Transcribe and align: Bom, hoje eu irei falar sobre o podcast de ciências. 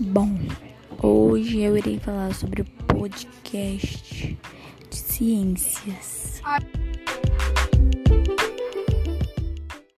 Bom, 0.00 0.34
hoje 1.02 1.60
eu 1.60 1.76
irei 1.76 1.98
falar 1.98 2.34
sobre 2.34 2.62
o 2.62 2.64
podcast 2.64 4.38
de 4.88 4.96
ciências. 4.96 6.40